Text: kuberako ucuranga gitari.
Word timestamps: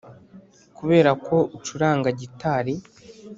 kuberako 0.77 1.35
ucuranga 1.57 2.09
gitari. 2.19 2.75